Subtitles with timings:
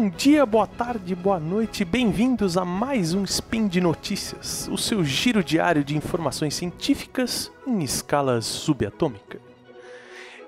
[0.00, 5.04] bom dia, boa tarde, boa noite, bem-vindos a mais um Spin de Notícias, o seu
[5.04, 9.38] giro diário de informações científicas em escala subatômica.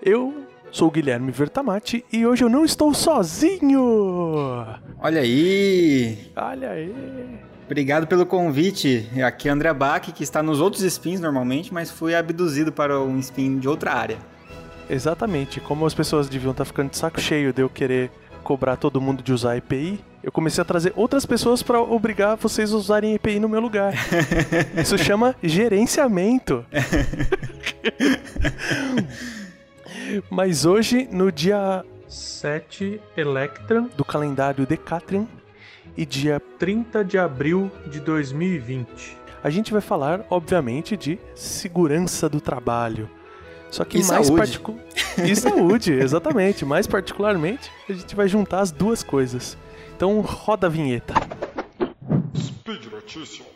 [0.03, 4.65] Eu sou o Guilherme Vertamati e hoje eu não estou sozinho!
[4.99, 6.31] Olha aí!
[6.35, 7.39] Olha aí!
[7.67, 9.07] Obrigado pelo convite.
[9.23, 13.19] Aqui é André Bach, que está nos outros spins normalmente, mas fui abduzido para um
[13.19, 14.17] spin de outra área.
[14.89, 18.11] Exatamente, como as pessoas deviam estar ficando de saco cheio de eu querer
[18.43, 22.73] cobrar todo mundo de usar EPI, eu comecei a trazer outras pessoas para obrigar vocês
[22.73, 23.93] a usarem EPI no meu lugar.
[24.77, 26.65] Isso chama gerenciamento.
[30.31, 35.27] Mas hoje, no dia 7 Electran do calendário Decatrian
[35.97, 42.41] e dia 30 de abril de 2020, a gente vai falar, obviamente, de segurança do
[42.41, 43.09] trabalho.
[43.71, 44.61] Só que e mais saúde.
[45.19, 46.65] E saúde, exatamente.
[46.65, 49.57] Mais particularmente, a gente vai juntar as duas coisas.
[49.97, 51.15] Então roda a vinheta.
[52.37, 53.47] Speed Notícias.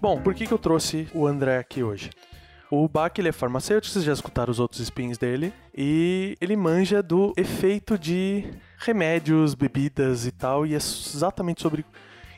[0.00, 2.10] Bom, por que, que eu trouxe o André aqui hoje?
[2.70, 7.02] O Bach ele é farmacêutico, vocês já escutaram os outros spins dele, e ele manja
[7.02, 8.44] do efeito de
[8.78, 11.84] remédios, bebidas e tal, e é exatamente sobre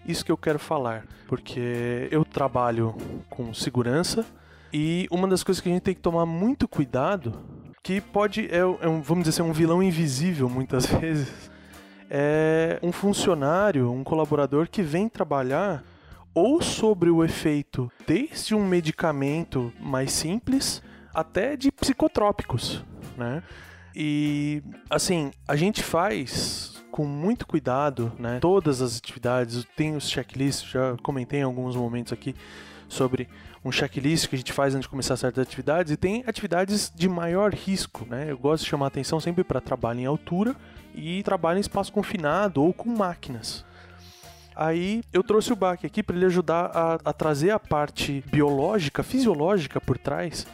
[0.07, 2.95] isso que eu quero falar, porque eu trabalho
[3.29, 4.25] com segurança
[4.73, 7.39] e uma das coisas que a gente tem que tomar muito cuidado,
[7.83, 11.51] que pode, é, é um, vamos dizer assim, um vilão invisível muitas vezes,
[12.09, 15.83] é um funcionário, um colaborador que vem trabalhar
[16.35, 20.83] ou sobre o efeito desde um medicamento mais simples
[21.13, 22.85] até de psicotrópicos,
[23.17, 23.43] né?
[23.95, 28.41] E assim, a gente faz com muito cuidado, né?
[28.41, 32.37] Todas as atividades, tem os checklists, já comentei em alguns momentos aqui
[32.91, 33.27] sobre
[33.65, 37.09] um checklist que a gente faz antes de começar certas atividades e tem atividades de
[37.09, 38.27] maior risco, né?
[38.29, 40.55] Eu gosto de chamar atenção sempre para trabalho em altura
[40.95, 43.65] e trabalho em espaço confinado ou com máquinas.
[44.55, 49.03] Aí eu trouxe o Bach aqui para ele ajudar a, a trazer a parte biológica,
[49.03, 50.47] fisiológica por trás,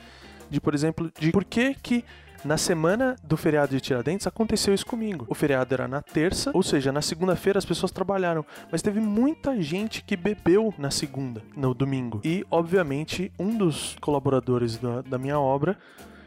[0.48, 2.04] de por exemplo, de por que que
[2.44, 5.26] na semana do feriado de Tiradentes aconteceu isso comigo.
[5.28, 9.60] O feriado era na terça, ou seja, na segunda-feira as pessoas trabalharam, mas teve muita
[9.60, 12.20] gente que bebeu na segunda, no domingo.
[12.24, 15.76] E, obviamente, um dos colaboradores da, da minha obra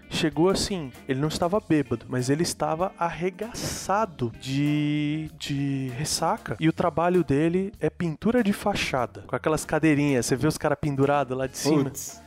[0.09, 6.58] chegou assim, ele não estava bêbado, mas ele estava arregaçado de, de ressaca.
[6.59, 10.78] E o trabalho dele é pintura de fachada, com aquelas cadeirinhas, você vê os caras
[10.81, 11.86] pendurados lá de cima.
[11.86, 12.22] Putz.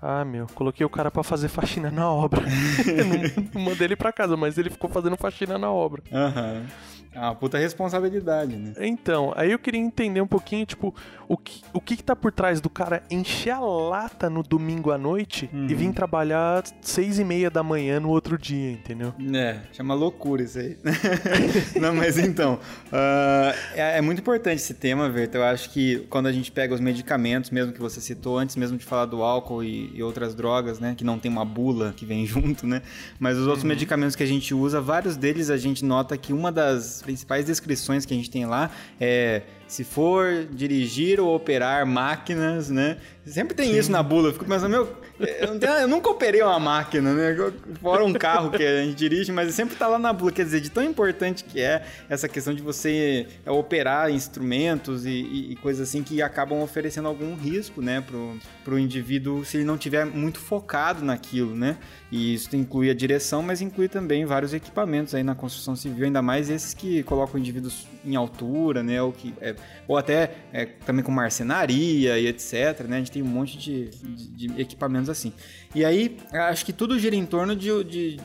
[0.00, 2.42] Ah, meu, coloquei o cara pra fazer faxina na obra.
[2.86, 6.02] Não, não mandei ele pra casa, mas ele ficou fazendo faxina na obra.
[6.12, 6.66] Aham.
[7.16, 8.74] É uma puta responsabilidade, né?
[8.78, 10.94] Então, aí eu queria entender um pouquinho, tipo,
[11.26, 14.90] o que, o que, que tá por trás do cara encher a lata no domingo
[14.90, 19.14] à noite e vir trabalhar seis e meia da manhã no outro dia, entendeu?
[19.34, 20.76] É, chama loucura isso aí.
[21.80, 22.58] Não, mas então,
[22.92, 25.38] ah, é, é muito importante esse tema, Verta.
[25.38, 28.76] Eu acho que quando a gente pega os medicamentos, mesmo que você citou antes mesmo
[28.76, 32.04] de falar do álcool e, e outras drogas, né, que não tem uma bula que
[32.04, 32.82] vem junto, né,
[33.18, 36.52] mas os outros medicamentos que a gente usa, vários deles a gente nota que uma
[36.52, 42.68] das principais descrições que a gente tem lá é se for dirigir ou operar máquinas,
[42.68, 42.98] né?
[43.26, 44.28] Sempre tem isso na bula.
[44.28, 44.88] Eu fico pensando, meu,
[45.18, 47.36] eu, não tenho- eu nunca operei uma máquina, né?
[47.80, 50.30] Fora um carro que a gente dirige, mas sempre tá lá na bula.
[50.30, 55.10] Quer dizer, de tão importante que é essa questão de você é, operar instrumentos e,
[55.10, 59.64] e- e coisas assim que acabam oferecendo algum risco, né, pro, pro indivíduo se ele
[59.64, 61.76] não tiver muito focado naquilo, né?
[62.12, 66.22] E isso inclui a direção, mas inclui também vários equipamentos aí na construção civil, ainda
[66.22, 69.02] mais esses que colocam indivíduos em altura, né?
[69.02, 69.56] Ou, que, é,
[69.88, 72.96] ou até é, também com marcenaria e etc, né?
[72.96, 75.32] A gente tem um monte de, de- de equipamentos assim.
[75.74, 78.20] E aí, acho que tudo gira em torno de, de,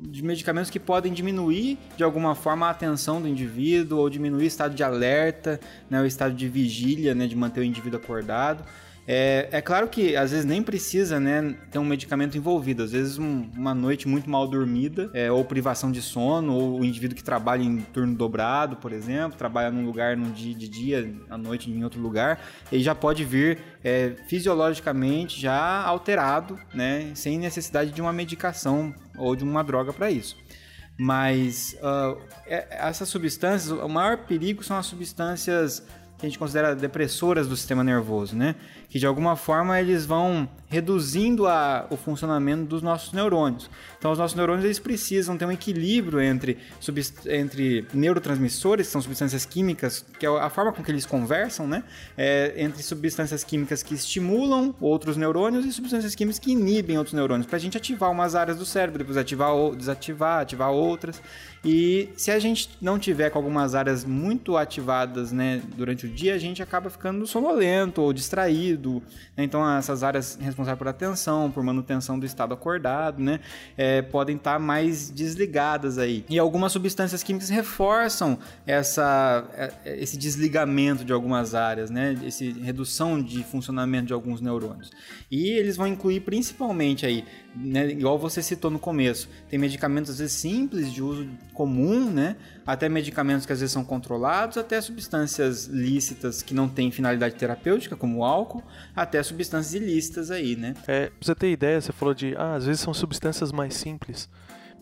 [0.00, 4.46] de medicamentos que podem diminuir de alguma forma a atenção do indivíduo ou diminuir o
[4.46, 6.00] estado de alerta, né?
[6.02, 7.26] O estado de vigília, né?
[7.28, 8.64] De manter o indivíduo acordado.
[9.06, 12.84] É, é claro que às vezes nem precisa né, ter um medicamento envolvido.
[12.84, 16.84] Às vezes um- uma noite muito mal dormida, é, ou privação de sono, ou o
[16.84, 21.12] indivíduo que trabalha em turno dobrado, por exemplo, trabalha num lugar num dia de dia,
[21.28, 22.40] à noite em outro lugar,
[22.70, 29.34] ele já pode vir é, fisiologicamente já alterado, né, sem necessidade de uma medicação ou
[29.34, 30.36] de uma droga para isso.
[30.96, 31.76] Mas
[32.46, 35.80] é- essas substâncias, o maior perigo são as substâncias
[36.18, 38.54] que a gente considera depressoras do sistema nervoso, né?
[38.92, 43.70] Que de alguma forma eles vão reduzindo a, o funcionamento dos nossos neurônios.
[43.98, 46.58] Então, os nossos neurônios eles precisam ter um equilíbrio entre,
[47.26, 51.84] entre neurotransmissores, que são substâncias químicas, que é a forma com que eles conversam, né?
[52.16, 57.46] É, entre substâncias químicas que estimulam outros neurônios e substâncias químicas que inibem outros neurônios,
[57.46, 61.20] para a gente ativar umas áreas do cérebro, depois ativar ou desativar, ativar outras.
[61.64, 66.34] E se a gente não tiver com algumas áreas muito ativadas né, durante o dia,
[66.34, 68.81] a gente acaba ficando sonolento ou distraído.
[69.36, 69.44] Né?
[69.44, 73.40] Então, essas áreas responsáveis por atenção, por manutenção do estado acordado, né,
[73.76, 76.24] é, podem estar mais desligadas aí.
[76.28, 83.22] E algumas substâncias químicas reforçam essa, é, esse desligamento de algumas áreas, né, essa redução
[83.22, 84.90] de funcionamento de alguns neurônios.
[85.30, 87.24] E eles vão incluir principalmente aí
[87.54, 92.36] né, igual você citou no começo, tem medicamentos às vezes simples de uso comum, né,
[92.66, 97.94] até medicamentos que às vezes são controlados, até substâncias lícitas que não têm finalidade terapêutica,
[97.96, 98.62] como o álcool,
[98.94, 100.74] até substâncias ilícitas aí, né.
[100.86, 104.28] É, pra você ter ideia, você falou de, ah, às vezes são substâncias mais simples.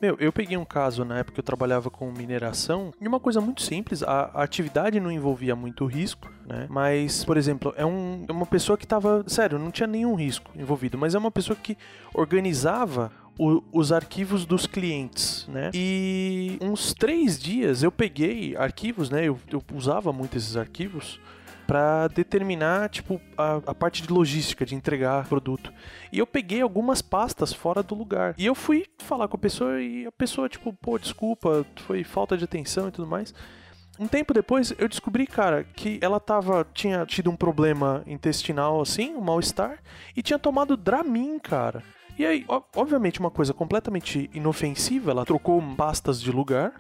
[0.01, 3.39] Meu, eu peguei um caso na época que eu trabalhava com mineração e uma coisa
[3.39, 6.67] muito simples, a, a atividade não envolvia muito risco, né?
[6.71, 10.51] Mas, por exemplo, é, um, é uma pessoa que tava, sério, não tinha nenhum risco
[10.57, 11.77] envolvido, mas é uma pessoa que
[12.15, 15.71] organizava o, os arquivos dos clientes, né?
[15.75, 19.25] E uns três dias eu peguei arquivos, né?
[19.25, 21.21] Eu, eu usava muito esses arquivos
[21.71, 25.73] para determinar, tipo, a, a, parte de logística, de entregar produto.
[26.11, 28.35] E eu peguei algumas pastas fora do lugar.
[28.37, 32.37] E eu fui falar com a pessoa e a pessoa, tipo, pô, desculpa, foi falta
[32.37, 33.33] de atenção e tudo mais.
[34.01, 39.15] Um tempo depois, eu descobri, cara, que ela tava, tinha tido um problema intestinal, assim,
[39.15, 39.79] um mal-estar,
[40.17, 41.85] e tinha tomado Dramin, cara.
[42.19, 42.45] E aí,
[42.75, 46.73] obviamente, uma coisa completamente inofensiva, ela trocou pastas de lugar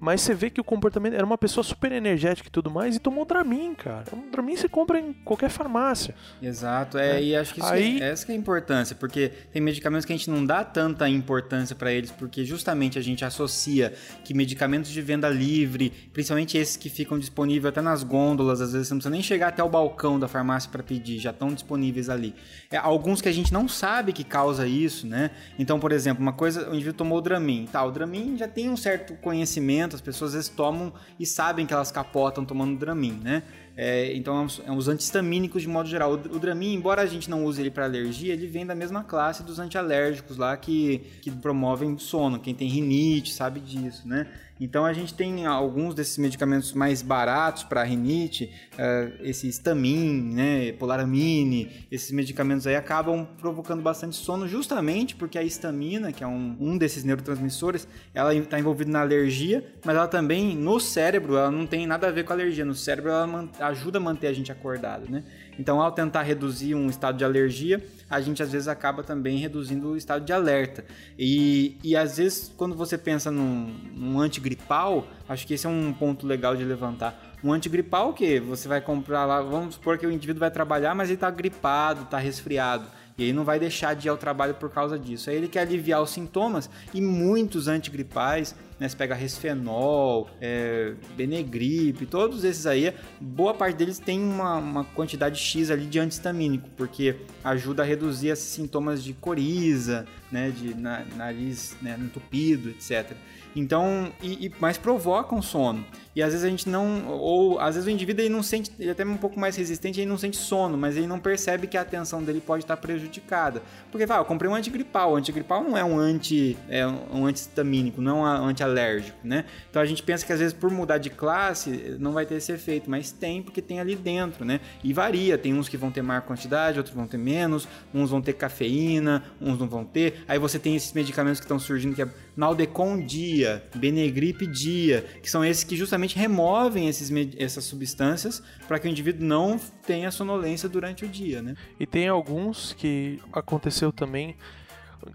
[0.00, 2.98] mas você vê que o comportamento era uma pessoa super energética e tudo mais e
[2.98, 4.04] tomou Dramin, cara.
[4.14, 6.14] Um Dramin você compra em qualquer farmácia.
[6.42, 7.22] Exato, é, é.
[7.22, 8.00] e acho que isso Aí...
[8.00, 11.08] é, essa que é a importância, porque tem medicamentos que a gente não dá tanta
[11.08, 13.92] importância para eles, porque justamente a gente associa
[14.24, 18.88] que medicamentos de venda livre, principalmente esses que ficam disponíveis até nas gôndolas, às vezes
[18.88, 22.08] você não precisa nem chegar até o balcão da farmácia para pedir, já estão disponíveis
[22.08, 22.34] ali.
[22.70, 25.30] É, alguns que a gente não sabe que causa isso, né?
[25.58, 28.70] Então, por exemplo, uma coisa, o indivíduo tomou o Dramin, tá, o Dramin já tem
[28.70, 33.20] um certo conhecimento as pessoas às vezes tomam e sabem que elas capotam tomando Dramin,
[33.22, 33.42] né?
[33.76, 36.12] É, então é uns antihistamínicos de modo geral.
[36.12, 39.02] O, o Dramin, embora a gente não use ele para alergia, ele vem da mesma
[39.02, 42.38] classe dos antialérgicos lá que, que promovem sono.
[42.38, 44.26] Quem tem rinite sabe disso, né?
[44.60, 50.72] Então a gente tem alguns desses medicamentos mais baratos para rinite, uh, esse Stamin, né,
[50.72, 56.56] Polaramine, esses medicamentos aí acabam provocando bastante sono justamente porque a histamina, que é um,
[56.60, 61.66] um desses neurotransmissores, ela está envolvida na alergia, mas ela também no cérebro, ela não
[61.66, 62.64] tem nada a ver com alergia.
[62.64, 65.24] No cérebro ela ajuda a manter a gente acordado, né?
[65.58, 69.90] Então ao tentar reduzir um estado de alergia, a gente às vezes acaba também reduzindo
[69.90, 70.84] o estado de alerta.
[71.18, 75.92] E, e às vezes, quando você pensa num, num antigripal, acho que esse é um
[75.92, 77.36] ponto legal de levantar.
[77.42, 81.08] Um antigripal que você vai comprar lá, vamos supor que o indivíduo vai trabalhar, mas
[81.08, 82.84] ele está gripado, está resfriado.
[83.20, 85.28] E ele não vai deixar de ir ao trabalho por causa disso.
[85.28, 88.88] Aí ele quer aliviar os sintomas e muitos antigripais né?
[88.88, 95.38] Você pega Resfenol, é, Benegripe, todos esses aí, boa parte deles tem uma, uma quantidade
[95.38, 100.50] X ali de antihistamínico, porque ajuda a reduzir esses sintomas de coriza, né?
[100.50, 101.94] De na, nariz né?
[102.00, 103.14] entupido, etc.
[103.54, 105.84] Então, e, e, mas provocam sono.
[106.14, 108.88] E às vezes a gente não, ou às vezes o indivíduo ele não sente, ele
[108.88, 111.76] é até um pouco mais resistente, ele não sente sono, mas ele não percebe que
[111.76, 113.62] a atenção dele pode estar prejudicada.
[113.92, 118.00] Porque, vai, eu comprei um antigripal, o antigripal não é um anti, é um antihistamínico,
[118.00, 119.44] não é um antialérgico, né?
[119.70, 122.50] Então a gente pensa que às vezes por mudar de classe não vai ter esse
[122.50, 124.60] efeito, mas tem porque tem ali dentro, né?
[124.82, 128.20] E varia, tem uns que vão ter maior quantidade, outros vão ter menos, uns vão
[128.20, 130.24] ter cafeína, uns não vão ter.
[130.26, 132.08] Aí você tem esses medicamentos que estão surgindo que é
[132.40, 138.88] Naldecon dia, Benegrip dia, que são esses que justamente removem esses, essas substâncias para que
[138.88, 141.54] o indivíduo não tenha sonolência durante o dia, né?
[141.78, 144.36] E tem alguns que aconteceu também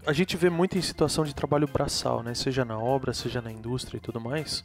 [0.04, 2.34] a gente vê muito em situação de trabalho braçal, né?
[2.34, 4.64] Seja na obra, seja na indústria e tudo mais.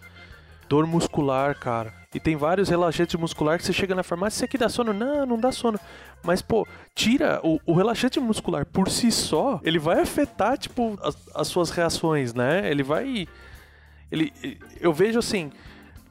[0.71, 1.93] Dor muscular, cara.
[2.15, 4.93] E tem vários relaxantes muscular que você chega na farmácia, você aqui dá sono?
[4.93, 5.77] Não, não dá sono.
[6.23, 11.17] Mas, pô, tira o, o relaxante muscular por si só, ele vai afetar, tipo, as,
[11.35, 12.71] as suas reações, né?
[12.71, 13.27] Ele vai.
[14.09, 14.31] Ele,
[14.79, 15.51] eu vejo assim,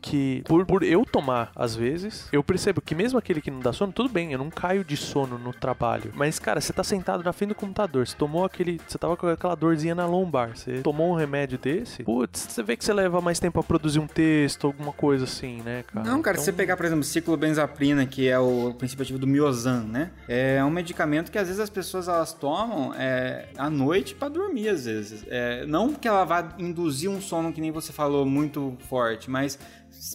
[0.01, 3.73] que por, por eu tomar, às vezes, eu percebo que mesmo aquele que não dá
[3.73, 6.13] sono, tudo bem, eu não caio de sono no trabalho.
[6.15, 8.81] Mas, cara, você tá sentado na frente do computador, você tomou aquele.
[8.87, 12.77] Você tava com aquela dorzinha na lombar, você tomou um remédio desse, putz, você vê
[12.77, 16.09] que você leva mais tempo a produzir um texto, alguma coisa assim, né, cara?
[16.09, 19.27] Não, cara, se você Então, pegar, por exemplo, ciclobenzaprina, que é o princípio ativo do
[19.27, 20.11] Miozan, né?
[20.29, 24.69] É um medicamento que às vezes as pessoas elas tomam é, à noite pra dormir,
[24.69, 25.25] às vezes.
[25.29, 29.59] É, não que ela vá induzir um sono, que nem você falou, muito forte, mas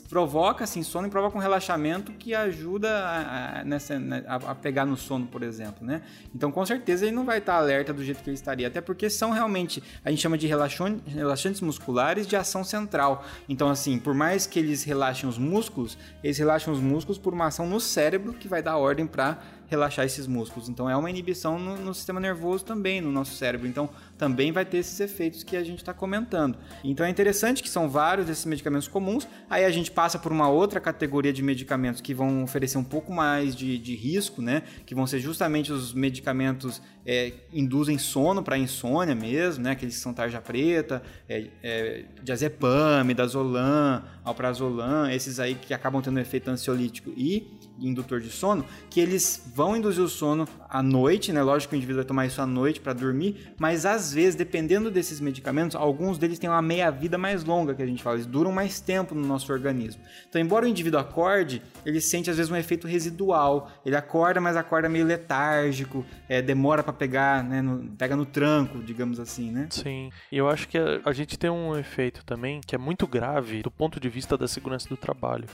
[0.09, 4.55] provoca assim sono e provoca um relaxamento que ajuda a, a- nessa, né, a, a
[4.55, 6.01] pegar no sono, por exemplo, né?
[6.33, 9.09] Então, com certeza ele não vai estar alerta do jeito que ele estaria, até porque
[9.09, 13.25] são realmente a gente chama de relaxon- relaxantes musculares de ação central.
[13.47, 17.47] Então, assim, por mais que eles relaxem os músculos, eles relaxam os músculos por uma
[17.47, 20.69] ação no cérebro que vai dar ordem para relaxar esses músculos.
[20.69, 23.67] Então é uma inibição no, no sistema nervoso também, no nosso cérebro.
[23.67, 26.57] Então também vai ter esses efeitos que a gente está comentando.
[26.83, 29.27] Então é interessante que são vários desses medicamentos comuns.
[29.49, 33.11] Aí a gente passa por uma outra categoria de medicamentos que vão oferecer um pouco
[33.11, 34.63] mais de, de risco, né?
[34.85, 39.71] Que vão ser justamente os medicamentos é, induzem sono para insônia mesmo, né?
[39.71, 46.19] Aqueles que são tarja preta, é, é, diazepam, dazolam, alprazolam, esses aí que acabam tendo
[46.19, 51.41] efeito ansiolítico e indutor de sono, que eles vão induzir o sono à noite, né?
[51.43, 54.89] Lógico que o indivíduo vai tomar isso à noite para dormir, mas às vezes, dependendo
[54.89, 58.51] desses medicamentos, alguns deles têm uma meia-vida mais longa, que a gente fala, eles duram
[58.51, 60.01] mais tempo no nosso organismo.
[60.29, 63.69] Então, embora o indivíduo acorde, ele sente às vezes um efeito residual.
[63.85, 67.61] Ele acorda, mas acorda meio letárgico, é, demora para pegar, né?
[67.61, 69.67] no- pega no tranco, digamos assim, né?
[69.69, 70.09] Sim.
[70.31, 73.61] E eu acho que a, a gente tem um efeito também que é muito grave
[73.61, 75.45] do ponto de vista da segurança do trabalho,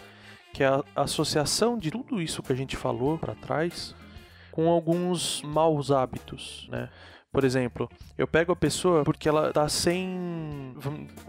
[0.54, 3.96] que é a associação de tudo isso que a gente falou para trás
[4.52, 6.90] com alguns maus hábitos, né?
[7.32, 10.76] Por exemplo, eu pego a pessoa porque ela tá sem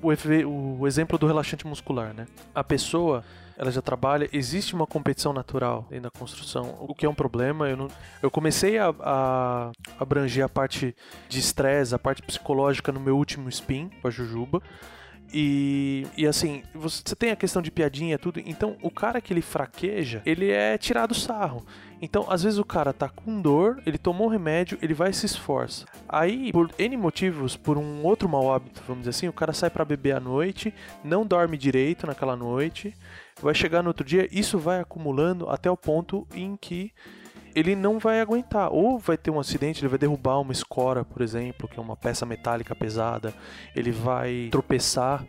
[0.02, 2.26] o, o exemplo do relaxante muscular, né?
[2.52, 3.23] A pessoa
[3.57, 7.69] ela já trabalha, existe uma competição natural dentro da construção, o que é um problema.
[7.69, 7.88] Eu, não,
[8.21, 10.97] eu comecei a, a abranger a parte
[11.29, 14.61] de estresse, a parte psicológica no meu último spin com a Jujuba.
[15.33, 19.41] E, e assim, você tem a questão de piadinha tudo, então o cara que ele
[19.41, 21.65] fraqueja, ele é tirado sarro.
[22.03, 25.15] Então, às vezes o cara tá com dor, ele tomou um remédio, ele vai e
[25.15, 25.87] se esforça.
[26.09, 29.71] Aí, por N motivos, por um outro mau hábito, vamos dizer assim, o cara sai
[29.71, 30.75] pra beber à noite,
[31.05, 32.93] não dorme direito naquela noite,
[33.41, 36.93] vai chegar no outro dia, isso vai acumulando até o ponto em que
[37.55, 38.73] ele não vai aguentar.
[38.73, 41.97] Ou vai ter um acidente, ele vai derrubar uma escora, por exemplo, que é uma
[41.97, 43.35] peça metálica pesada,
[43.75, 45.25] ele vai tropeçar.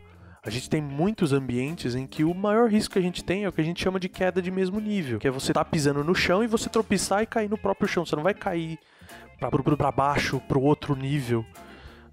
[0.45, 3.49] A gente tem muitos ambientes em que o maior risco que a gente tem é
[3.49, 6.03] o que a gente chama de queda de mesmo nível, que é você tá pisando
[6.03, 8.05] no chão e você tropeçar e cair no próprio chão.
[8.05, 8.77] Você não vai cair
[9.77, 11.45] pra baixo, pro outro nível,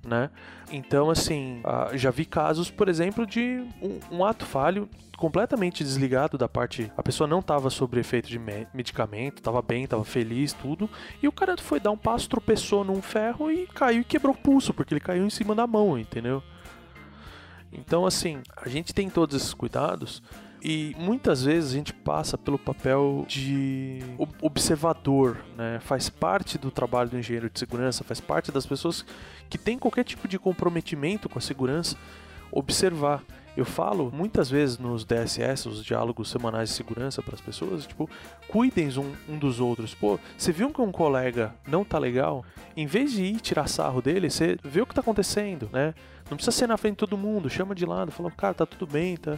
[0.05, 0.31] né?
[0.71, 3.63] Então, assim, ah, já vi casos, por exemplo, de
[4.11, 6.91] um, ato falho completamente desligado da parte.
[6.97, 10.89] A pessoa não estava sob efeito de me- medicamento, estava bem, estava feliz, tudo.
[11.23, 14.39] E o cara foi dar um passo, tropeçou num ferro e caiu e quebrou o
[14.39, 16.43] pulso, porque ele caiu em cima da mão, entendeu?
[17.73, 20.23] Então, assim, a gente tem todos esses cuidados
[20.63, 25.79] e muitas vezes a gente passa pelo papel de ob- observador, né?
[25.81, 29.05] Faz parte do trabalho do engenheiro de segurança, faz parte das pessoas
[29.49, 31.97] que têm qualquer tipo de comprometimento com a segurança,
[32.53, 33.23] observar.
[33.57, 38.09] Eu falo muitas vezes nos DSS, os diálogos semanais de segurança para as pessoas, tipo,
[38.49, 39.93] cuidem um, um dos outros.
[39.95, 42.45] Pô, você viu que um colega não tá legal?
[42.77, 45.95] Em vez de ir tirar sarro dele, você vê o que tá acontecendo, né?
[46.31, 48.87] Não precisa ser na frente de todo mundo, chama de lado, fala, cara, tá tudo
[48.91, 49.37] bem, tá.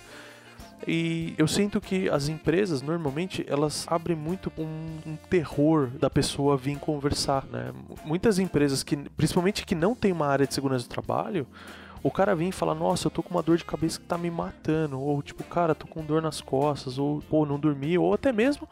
[0.87, 6.57] E eu sinto que as empresas, normalmente, elas abrem muito um, um terror da pessoa
[6.57, 7.73] vir conversar, né?
[8.05, 11.47] Muitas empresas, que, principalmente que não tem uma área de segurança do trabalho,
[12.03, 14.19] o cara vem e fala, nossa, eu tô com uma dor de cabeça que tá
[14.19, 18.13] me matando, ou tipo, cara, tô com dor nas costas, ou pô, não dormi, ou
[18.13, 18.69] até mesmo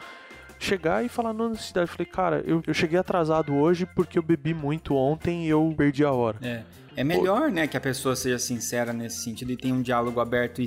[0.60, 1.90] chegar e falar na necessidade.
[1.90, 5.74] Eu falei, cara, eu, eu cheguei atrasado hoje porque eu bebi muito ontem e eu
[5.76, 6.38] perdi a hora.
[6.42, 6.62] É.
[6.96, 10.60] É melhor, né, que a pessoa seja sincera nesse sentido e tenha um diálogo aberto
[10.60, 10.66] e,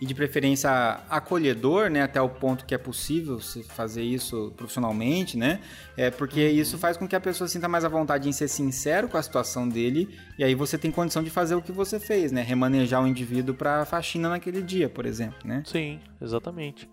[0.00, 0.70] e de preferência
[1.10, 5.60] acolhedor, né, até o ponto que é possível se fazer isso profissionalmente, né?
[5.96, 9.08] É porque isso faz com que a pessoa sinta mais à vontade em ser sincero
[9.08, 12.30] com a situação dele e aí você tem condição de fazer o que você fez,
[12.32, 12.42] né?
[12.42, 15.62] Remanejar o indivíduo para faxina naquele dia, por exemplo, né?
[15.66, 16.88] Sim, exatamente.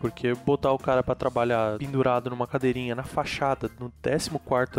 [0.00, 4.30] Porque botar o cara pra trabalhar pendurado numa cadeirinha na fachada, no 14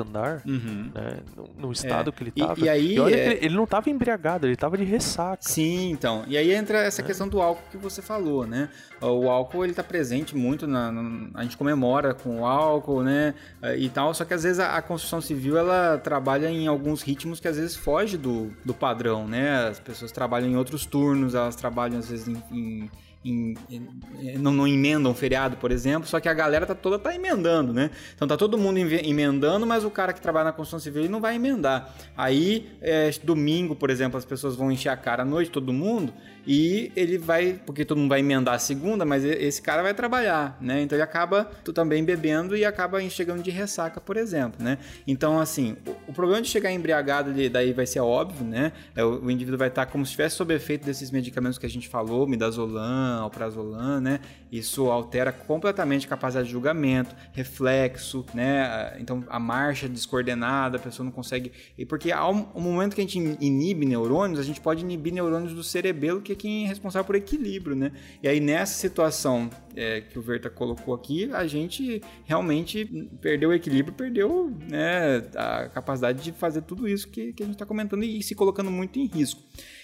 [0.02, 0.92] andar, Uhum.
[0.94, 2.12] né, no, no estado É.
[2.14, 2.60] que ele E- tava.
[2.60, 5.38] e aí, olha é- ele, ele não tava embriagado, ele tava de ressaca.
[5.42, 6.24] Sim, então.
[6.28, 8.70] E aí entra essa questão do álcool que você falou, né?
[9.02, 10.92] O álcool, ele tá presente muito na...
[10.92, 13.34] na- a gente comemora com o álcool, né?
[13.78, 17.40] E tal, só que às vezes a, a construção civil, ela trabalha em alguns ritmos
[17.40, 19.68] que às vezes foge do, do padrão, né?
[19.68, 22.42] As pessoas trabalham em outros turnos, elas trabalham às vezes em...
[22.52, 22.90] em
[23.24, 27.14] em, em, não, não emendam feriado, por exemplo, só que a galera tá toda tá
[27.14, 27.92] emendando, né?
[28.16, 31.20] Então tá todo mundo emendando, mas o cara que trabalha na construção civil ele não
[31.20, 31.94] vai emendar.
[32.16, 36.14] Aí, é, domingo, por exemplo, as pessoas vão encher a cara à noite, todo mundo,
[36.46, 40.58] e ele vai, porque todo mundo vai emendar a segunda, mas esse cara vai trabalhar,
[40.62, 40.82] né?
[40.82, 44.78] Então ele acaba tu também bebendo e acaba chegando de ressaca, por exemplo, né?
[45.08, 48.72] Então, assim, o, o problema de chegar embriagado daí vai ser óbvio, né?
[48.96, 51.70] É, o, o indivíduo vai estar como se estivesse sob efeito desses medicamentos que a
[51.70, 54.20] gente falou, midazolam, alprazolam, né?
[54.52, 58.96] Isso altera completamente a capacidade de julgamento, reflexo, né?
[59.00, 61.52] Então a marcha descoordenada, a pessoa não consegue.
[61.78, 65.64] E porque ao momento que a gente inibe neurônios, a gente pode inibir neurônios do
[65.64, 67.92] cerebelo, que é quem é responsável por equilíbrio, né?
[68.22, 72.86] E aí nessa situação é, que o Verta colocou aqui, a gente realmente
[73.22, 77.56] perdeu o equilíbrio, perdeu né, a capacidade de fazer tudo isso que, que a gente
[77.56, 79.42] está comentando e, e se colocando muito em risco.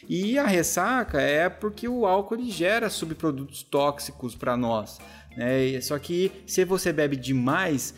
[0.07, 4.99] E a ressaca é porque o álcool gera subprodutos tóxicos para nós.
[5.37, 7.93] É, só que se você bebe demais,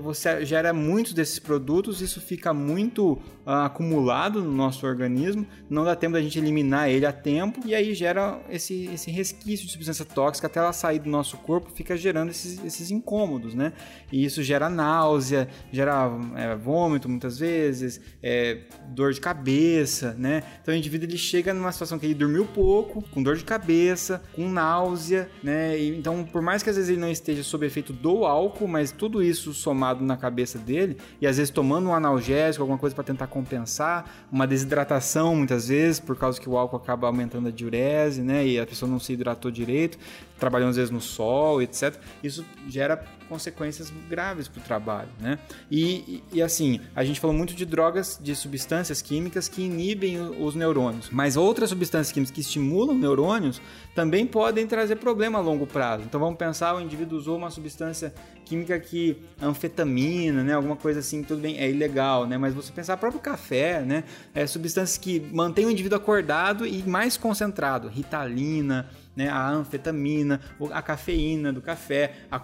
[0.00, 5.96] você gera muitos desses produtos, isso fica muito uh, acumulado no nosso organismo, não dá
[5.96, 10.04] tempo da gente eliminar ele a tempo, e aí gera esse, esse resquício de substância
[10.04, 13.72] tóxica até ela sair do nosso corpo, fica gerando esses, esses incômodos, né?
[14.10, 20.42] E isso gera náusea, gera é, vômito muitas vezes, é, dor de cabeça, né?
[20.62, 24.22] Então o indivíduo ele chega numa situação que ele dormiu pouco, com dor de cabeça,
[24.32, 25.78] com náusea, né?
[25.78, 28.92] E, então, por mais que às vezes ele não esteja sob efeito do álcool, mas
[28.92, 33.04] tudo isso somado na cabeça dele, e às vezes tomando um analgésico, alguma coisa para
[33.04, 38.22] tentar compensar, uma desidratação muitas vezes, por causa que o álcool acaba aumentando a diurese,
[38.22, 38.46] né?
[38.46, 39.98] E a pessoa não se hidratou direito,
[40.38, 41.94] trabalhando às vezes no sol, etc.
[42.22, 45.38] Isso gera consequências graves para o trabalho, né?
[45.70, 50.54] E, e, assim, a gente falou muito de drogas, de substâncias químicas que inibem os
[50.54, 53.60] neurônios, mas outras substâncias químicas que estimulam neurônios
[53.94, 56.04] também podem trazer problema a longo prazo.
[56.04, 58.12] Então vamos pensar, o indivíduo usou uma substância
[58.44, 62.38] química que anfetamina, né, alguma coisa assim, tudo bem, é ilegal, né?
[62.38, 64.04] Mas você pensar próprio café, né,
[64.34, 70.82] é substâncias que mantêm o indivíduo acordado e mais concentrado, ritalina, né, a anfetamina, a
[70.82, 72.38] cafeína do café, a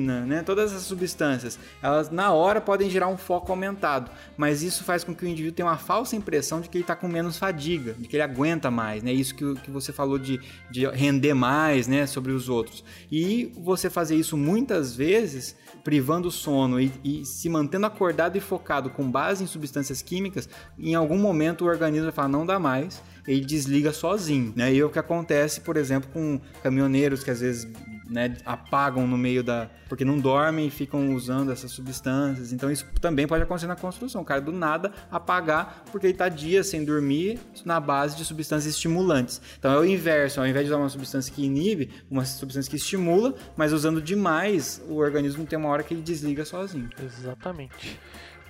[0.00, 5.04] né, todas essas substâncias, elas na hora podem gerar um foco aumentado, mas isso faz
[5.04, 7.94] com que o indivíduo tenha uma falsa impressão de que ele está com menos fadiga,
[7.94, 11.86] de que ele aguenta mais, né, isso que, que você falou de, de render mais,
[11.86, 12.84] né, sobre os outros.
[13.10, 18.40] E você fazer isso muitas vezes, privando o sono e, e se mantendo acordado e
[18.40, 22.58] focado com base em substâncias químicas, em algum momento o organismo vai falar não dá
[22.58, 24.72] mais ele desliga sozinho, né?
[24.72, 27.66] E é o que acontece, por exemplo, com caminhoneiros que às vezes
[28.08, 29.68] né, apagam no meio da.
[29.88, 32.52] porque não dormem e ficam usando essas substâncias.
[32.52, 34.22] Então isso também pode acontecer na construção.
[34.22, 38.74] O cara do nada apagar porque ele está dias sem dormir na base de substâncias
[38.74, 39.40] estimulantes.
[39.58, 42.76] Então é o inverso, ao invés de usar uma substância que inibe, uma substância que
[42.76, 46.88] estimula, mas usando demais, o organismo tem uma hora que ele desliga sozinho.
[47.02, 47.98] Exatamente.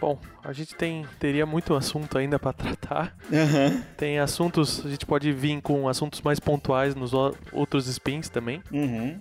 [0.00, 3.16] Bom, a gente tem teria muito assunto ainda para tratar.
[3.30, 3.82] Uhum.
[3.96, 7.12] Tem assuntos, a gente pode vir com assuntos mais pontuais nos
[7.52, 8.62] outros spins também.
[8.70, 9.18] Uhum.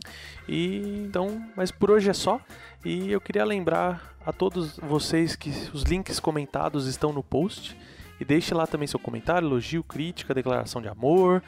[0.47, 2.39] E então, mas por hoje é só.
[2.83, 7.77] E eu queria lembrar a todos vocês que os links comentados estão no post.
[8.19, 11.43] E deixe lá também seu comentário, elogio, crítica, declaração de amor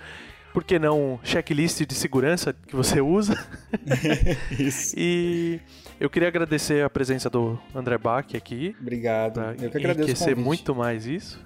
[0.58, 3.38] por que não checklist de segurança que você usa.
[4.58, 4.96] Isso.
[4.98, 5.60] e
[6.00, 8.76] eu queria agradecer a presença do André Bach aqui.
[8.82, 9.40] Obrigado.
[9.40, 11.40] Eu que agradeço enriquecer muito mais isso.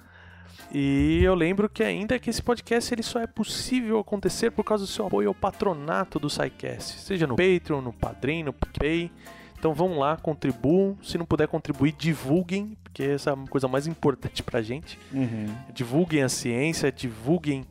[0.72, 4.84] E eu lembro que ainda que esse podcast ele só é possível acontecer por causa
[4.84, 9.12] do seu apoio ao patronato do SciCast, seja no Patreon, no Padrim, no PicPay.
[9.58, 10.96] Então vão lá, contribuam.
[11.02, 14.98] Se não puder contribuir, divulguem, porque essa é a coisa mais importante pra gente.
[15.12, 15.54] Uhum.
[15.74, 17.66] Divulguem a ciência, divulguem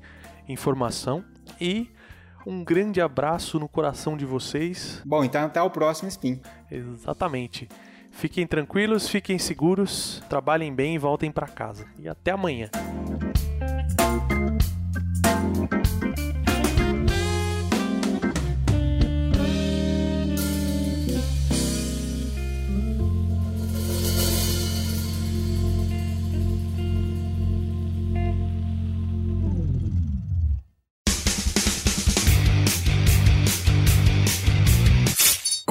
[0.47, 1.30] informação
[1.61, 1.89] e
[2.45, 5.01] um grande abraço no coração de vocês.
[5.05, 6.41] Bom, então até o próximo spin.
[6.69, 7.69] Exatamente.
[8.09, 11.85] Fiquem tranquilos, fiquem seguros, trabalhem bem e voltem para casa.
[11.97, 12.69] E até amanhã.